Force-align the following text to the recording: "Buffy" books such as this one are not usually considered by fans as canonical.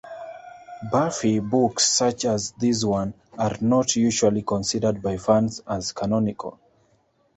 "Buffy" 0.91 1.37
books 1.37 1.85
such 1.85 2.25
as 2.25 2.53
this 2.57 2.83
one 2.83 3.13
are 3.37 3.55
not 3.61 3.95
usually 3.95 4.41
considered 4.41 4.99
by 4.99 5.17
fans 5.17 5.61
as 5.67 5.91
canonical. 5.91 6.57